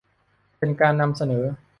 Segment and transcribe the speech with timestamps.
[0.59, 1.43] เป็นการนำเสนอ